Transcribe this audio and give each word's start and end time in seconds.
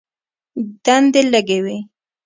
دندې 0.83 1.21
لږې 1.31 1.57
وې. 1.65 1.77